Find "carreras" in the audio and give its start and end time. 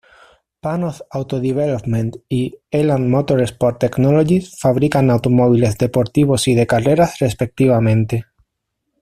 6.65-7.19